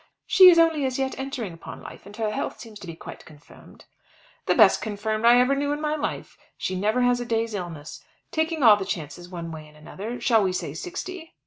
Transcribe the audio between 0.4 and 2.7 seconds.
is only as yet entering upon life, and her health